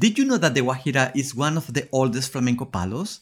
[0.00, 3.18] Did you know that the Guajira is one of the oldest flamenco palos?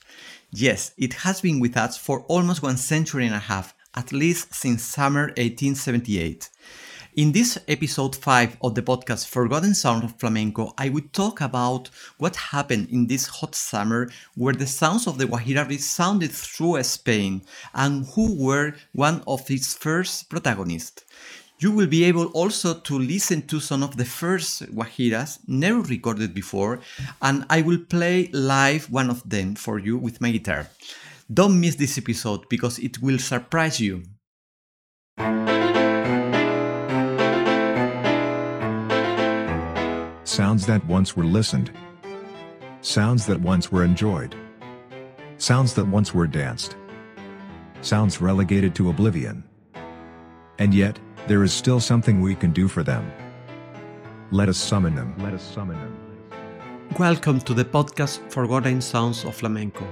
[0.50, 4.54] Yes, it has been with us for almost one century and a half, at least
[4.54, 6.50] since summer 1878.
[7.17, 11.89] In this episode 5 of the podcast Forgotten Sound of Flamenco, I will talk about
[12.18, 17.40] what happened in this hot summer where the sounds of the Guajira resounded through Spain
[17.72, 21.05] and who were one of its first protagonists.
[21.59, 26.34] You will be able also to listen to some of the first Guajiras never recorded
[26.34, 26.80] before,
[27.22, 30.68] and I will play live one of them for you with my guitar.
[31.32, 34.03] Don't miss this episode because it will surprise you.
[40.25, 41.71] Sounds that once were listened.
[42.83, 44.37] Sounds that once were enjoyed.
[45.38, 46.77] Sounds that once were danced.
[47.80, 49.43] Sounds relegated to oblivion.
[50.59, 53.11] And yet, there is still something we can do for them.
[54.30, 55.12] Let us summon them.
[55.19, 55.97] Let us summon them.
[57.01, 59.85] Welcome to the podcast Forgotten Sounds of Flamenco.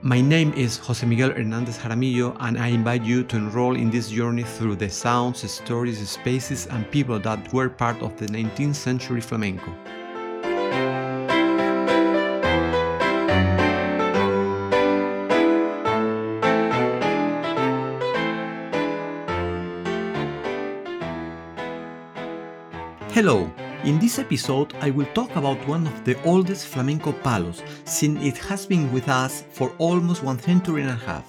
[0.00, 4.08] My name is Jose Miguel Hernandez Jaramillo, and I invite you to enroll in this
[4.08, 9.20] journey through the sounds, stories, spaces, and people that were part of the 19th century
[9.20, 9.70] flamenco.
[23.12, 23.50] Hello!
[23.82, 28.38] In this episode, I will talk about one of the oldest flamenco palos, since it
[28.38, 31.28] has been with us for almost one century and a half.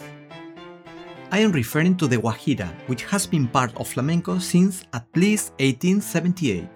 [1.32, 5.54] I am referring to the Guajira, which has been part of flamenco since at least
[5.54, 6.70] 1878.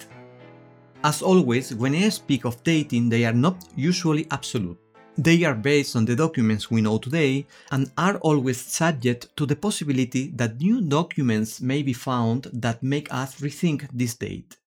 [1.03, 4.79] As always, when I speak of dating, they are not usually absolute.
[5.19, 9.55] They are based on the documents we know today and are always subject to the
[9.55, 14.57] possibility that new documents may be found that make us rethink this date.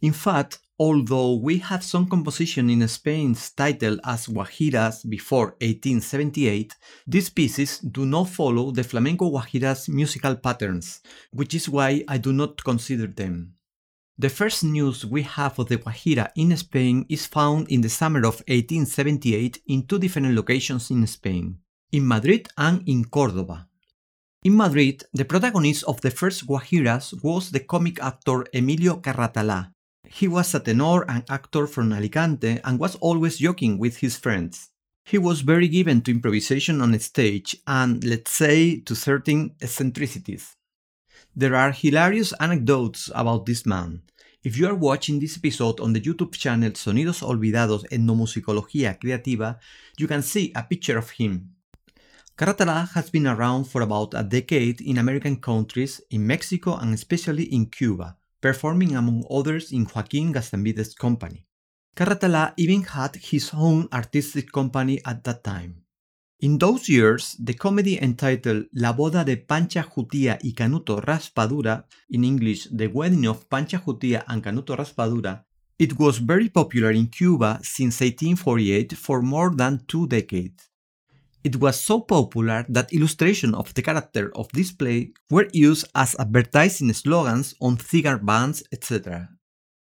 [0.00, 6.74] In fact, although we have some composition in Spain's title as Guajiras before 1878,
[7.06, 11.00] these pieces do not follow the flamenco Guajiras musical patterns,
[11.32, 13.54] which is why I do not consider them.
[14.16, 18.20] The first news we have of the Guajira in Spain is found in the summer
[18.20, 21.58] of 1878 in two different locations in Spain,
[21.90, 23.66] in Madrid and in Cordoba.
[24.44, 29.73] In Madrid, the protagonist of the first Guajiras was the comic actor Emilio Carratalá,
[30.14, 34.70] he was a tenor and actor from Alicante and was always joking with his friends.
[35.04, 40.54] He was very given to improvisation on stage and, let's say, to certain eccentricities.
[41.34, 44.02] There are hilarious anecdotes about this man.
[44.44, 49.58] If you are watching this episode on the YouTube channel Sonidos Olvidados Etnomusicología Creativa,
[49.98, 51.56] you can see a picture of him.
[52.38, 57.52] Carratalá has been around for about a decade in American countries, in Mexico, and especially
[57.52, 61.46] in Cuba performing among others in Joaquin Gaztambide's company.
[61.96, 65.72] Carratalá even had his own artistic company at that time.
[66.40, 72.22] In those years, the comedy entitled La boda de Pancha Jutia y Canuto Raspadura, in
[72.22, 75.42] English, The Wedding of Pancha Jutia and Canuto Raspadura,
[75.78, 80.68] it was very popular in Cuba since 1848 for more than two decades.
[81.44, 86.16] It was so popular that illustrations of the character of this play were used as
[86.18, 89.28] advertising slogans on cigar bands, etc.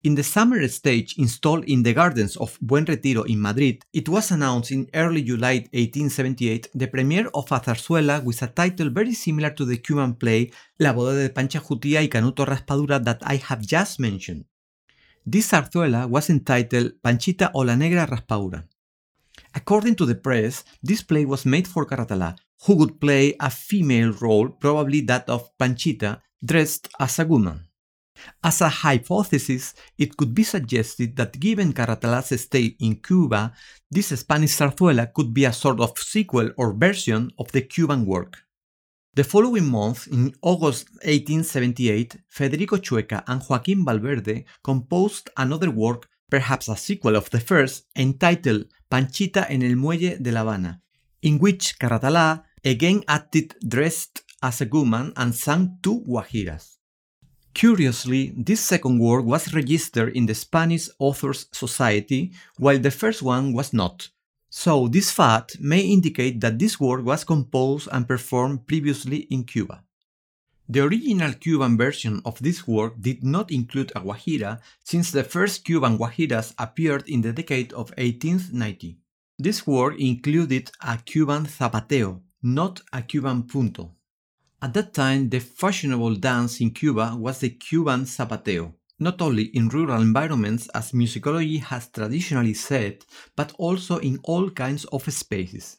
[0.03, 4.33] In the summer stage installed in the gardens of Buen Retiro in Madrid, it was
[4.33, 9.51] announced in early July 1878 the premiere of a zarzuela with a title very similar
[9.51, 10.51] to the Cuban play
[10.81, 14.45] La boda de Pancha Jutia y Canuto Raspadura that I have just mentioned.
[15.25, 18.67] This zarzuela was entitled Panchita o la Negra Raspadura.
[19.55, 24.13] According to the press, this play was made for Carratalá, who would play a female
[24.21, 27.69] role, probably that of Panchita, dressed as a woman.
[28.43, 33.53] As a hypothesis, it could be suggested that given Carratalá's stay in Cuba,
[33.91, 38.45] this Spanish zarzuela could be a sort of sequel or version of the Cuban work.
[39.15, 46.69] The following month, in August 1878, Federico Chueca and Joaquín Valverde composed another work, perhaps
[46.69, 50.81] a sequel of the first, entitled Panchita en el Muelle de La Habana,
[51.23, 56.79] in which Carratalá again acted dressed as a woman and sang two guajiras.
[57.55, 63.53] Curiously, this second work was registered in the Spanish Authors Society, while the first one
[63.53, 64.09] was not.
[64.51, 69.85] So, this fact may indicate that this work was composed and performed previously in Cuba.
[70.69, 75.65] The original Cuban version of this work did not include a guajira since the first
[75.65, 78.99] Cuban guajiras appeared in the decade of 1890.
[79.39, 83.93] This work included a Cuban zapateo, not a Cuban punto.
[84.63, 88.73] At that time, the fashionable dance in Cuba was the Cuban zapateo.
[88.99, 93.05] not only in rural environments as musicology has traditionally said,
[93.37, 95.79] but also in all kinds of spaces.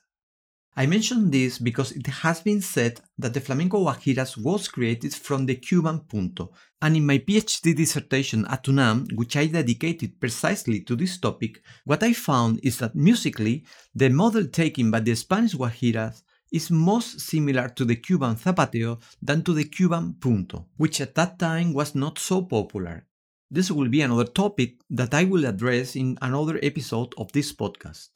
[0.78, 5.46] I mention this because it has been said that the flamenco guajiras was created from
[5.46, 6.52] the Cuban punto,
[6.82, 12.04] and in my PhD dissertation at UNAM, which I dedicated precisely to this topic, what
[12.04, 13.64] I found is that musically,
[13.96, 19.44] the model taken by the Spanish guajiras is most similar to the Cuban zapateo than
[19.44, 23.08] to the Cuban punto, which at that time was not so popular.
[23.50, 28.10] This will be another topic that I will address in another episode of this podcast.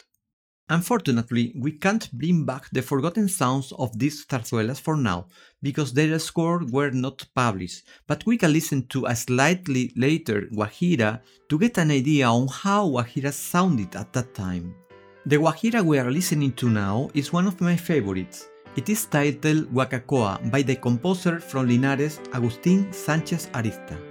[0.69, 5.25] Unfortunately, we can't bring back the forgotten sounds of these zarzuelas for now,
[5.63, 11.21] because their score were not published, but we can listen to a slightly later Guajira
[11.50, 14.75] to get an idea on how Guajira sounded at that time.
[15.25, 18.48] The Guajira we are listening to now is one of my favorites.
[18.75, 24.08] It is titled Guacacoa by the composer from Linares, Agustín Sánchez Arista.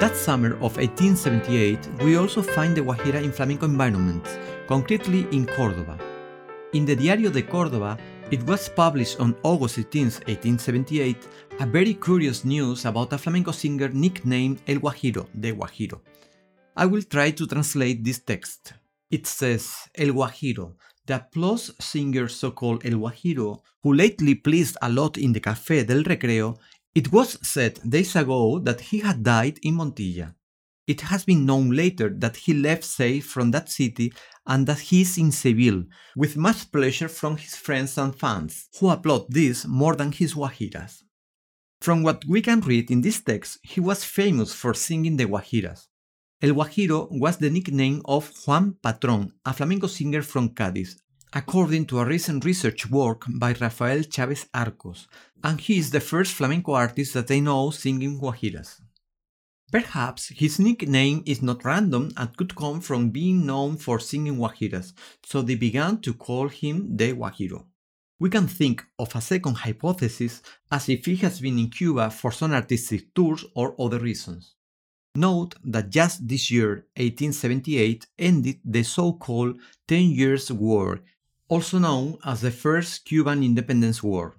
[0.00, 6.00] That summer of 1878, we also find the Guajira in flamenco environments, concretely in Córdoba.
[6.72, 7.98] In the Diario de Córdoba,
[8.30, 11.28] it was published on August 18, 1878,
[11.60, 16.00] a very curious news about a flamenco singer nicknamed El Guajiro, the Guajiro.
[16.74, 18.72] I will try to translate this text.
[19.10, 24.88] It says, El Guajiro, the applause singer so called El Guajiro, who lately pleased a
[24.88, 26.56] lot in the Café del Recreo,
[26.94, 30.34] it was said days ago that he had died in Montilla.
[30.86, 34.12] It has been known later that he left safe from that city
[34.46, 35.84] and that he is in Seville,
[36.16, 41.04] with much pleasure from his friends and fans, who applaud this more than his guajiras.
[41.80, 45.86] From what we can read in this text, he was famous for singing the guajiras.
[46.42, 50.96] El Guajiro was the nickname of Juan Patrón, a flamenco singer from Cádiz,
[51.32, 55.06] according to a recent research work by Rafael Chaves Arcos,
[55.44, 58.80] and he is the first flamenco artist that I know singing guajiras.
[59.70, 64.92] Perhaps his nickname is not random and could come from being known for singing guajiras,
[65.24, 67.66] so they began to call him the Guajiro.
[68.18, 72.32] We can think of a second hypothesis as if he has been in Cuba for
[72.32, 74.56] some artistic tours or other reasons.
[75.14, 81.00] Note that just this year, 1878, ended the so called Ten Years' War,
[81.50, 84.36] also known as the First Cuban Independence War.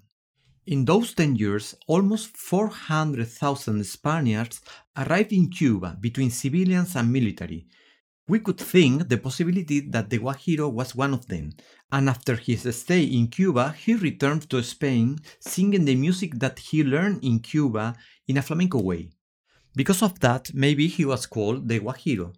[0.66, 4.62] In those 10 years, almost 400,000 Spaniards
[4.96, 7.68] arrived in Cuba between civilians and military.
[8.30, 11.52] We could think the possibility that the Guajiro was one of them,
[11.92, 16.82] and after his stay in Cuba, he returned to Spain singing the music that he
[16.82, 17.94] learned in Cuba
[18.30, 19.10] in a flamenco way.
[19.76, 22.34] Because of that, maybe he was called the Guajiro.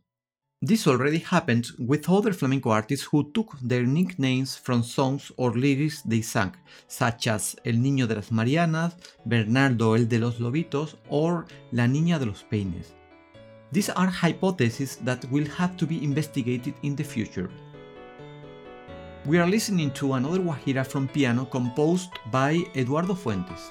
[0.66, 6.02] This already happened with other flamenco artists who took their nicknames from songs or lyrics
[6.04, 6.56] they sang,
[6.88, 12.18] such as El Niño de las Marianas, Bernardo el de los Lobitos, or La Niña
[12.18, 12.94] de los Peines.
[13.74, 17.50] These are hypotheses that will have to be investigated in the future.
[19.26, 23.70] We are listening to another Guajira from piano composed by Eduardo Fuentes.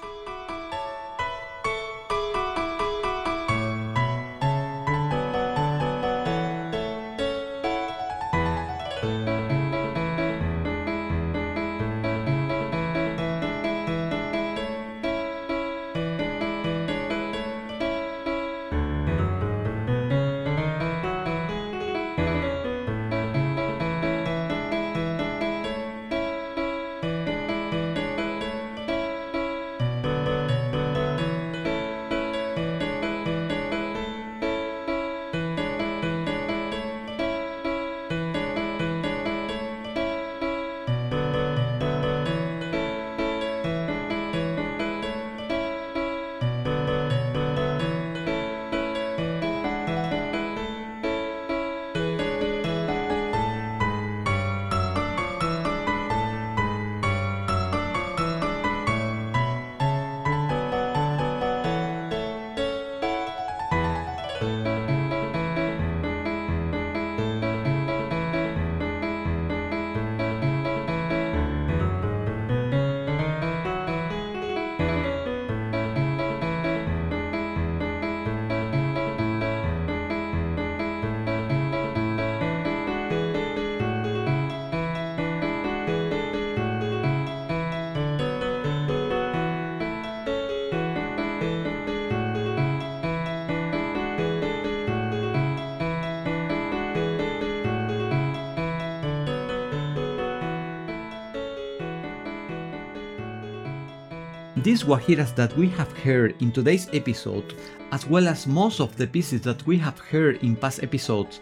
[104.63, 107.53] These guajiras that we have heard in today's episode,
[107.91, 111.41] as well as most of the pieces that we have heard in past episodes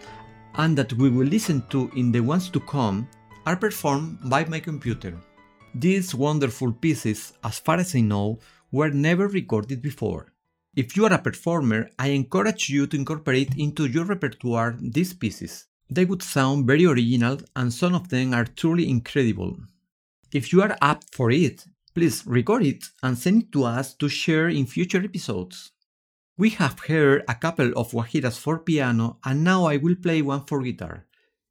[0.56, 3.08] and that we will listen to in the ones to come,
[3.46, 5.16] are performed by my computer.
[5.76, 8.40] These wonderful pieces, as far as I know,
[8.72, 10.34] were never recorded before.
[10.76, 15.68] If you are a performer, I encourage you to incorporate into your repertoire these pieces.
[15.92, 19.58] They would sound very original and some of them are truly incredible.
[20.34, 24.08] If you are up for it, Please record it and send it to us to
[24.08, 25.72] share in future episodes.
[26.38, 30.46] We have heard a couple of guajiras for piano and now I will play one
[30.46, 31.06] for guitar.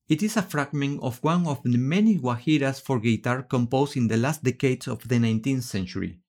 [0.09, 4.17] It is a fragment of one of the many guajiras for guitar composed in the
[4.17, 6.21] last decades of the 19th century.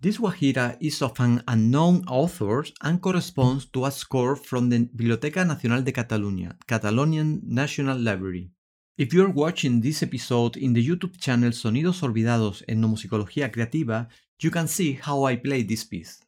[0.00, 5.44] This guajira is of an unknown author and corresponds to a score from the Biblioteca
[5.44, 8.50] Nacional de Catalunya, Catalonian National Library.
[9.00, 14.08] If you're watching this episode in the YouTube channel Sonidos Olvidados Etnomusicología Creativa,
[14.42, 16.20] you can see how I play this piece.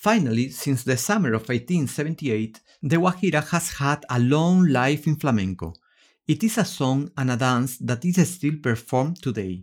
[0.00, 5.74] Finally, since the summer of 1878, the Guajira has had a long life in flamenco.
[6.26, 9.62] It is a song and a dance that is still performed today.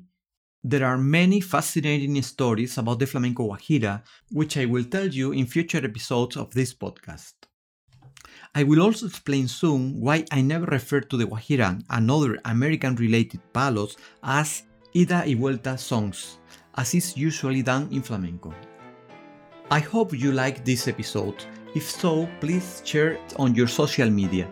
[0.64, 5.48] There are many fascinating stories about the flamenco Guajira, which I will tell you in
[5.48, 7.34] future episodes of this podcast.
[8.54, 12.94] I will also explain soon why I never refer to the Guajira and other American
[12.94, 14.62] related palos as
[14.94, 16.38] ida y vuelta songs,
[16.76, 18.54] as is usually done in flamenco.
[19.70, 21.44] I hope you liked this episode.
[21.76, 24.50] If so, please share it on your social media.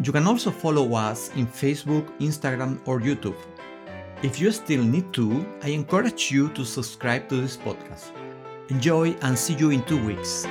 [0.00, 3.36] You can also follow us in Facebook, Instagram, or YouTube.
[4.22, 8.12] If you still need to, I encourage you to subscribe to this podcast.
[8.68, 10.46] Enjoy and see you in two weeks.